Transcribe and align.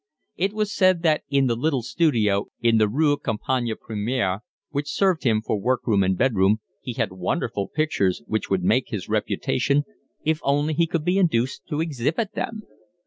It 0.35 0.53
was 0.53 0.73
said 0.73 1.03
that 1.03 1.21
in 1.29 1.45
the 1.45 1.55
little 1.55 1.83
studio 1.83 2.47
in 2.59 2.79
the 2.79 2.87
Rue 2.89 3.17
Campagne 3.17 3.75
Premiere, 3.79 4.39
which 4.71 4.89
served 4.89 5.25
him 5.25 5.43
for 5.43 5.61
work 5.61 5.85
room 5.85 6.01
and 6.01 6.17
bed 6.17 6.33
room, 6.33 6.59
he 6.81 6.93
had 6.93 7.11
wonderful 7.11 7.67
pictures 7.67 8.23
which 8.25 8.49
would 8.49 8.63
make 8.63 8.89
his 8.89 9.07
reputation 9.07 9.83
if 10.23 10.39
only 10.41 10.73
he 10.73 10.87
could 10.87 11.05
be 11.05 11.19
induced 11.19 11.67
to 11.69 11.81
exhibit 11.81 12.31
them. 12.33 12.63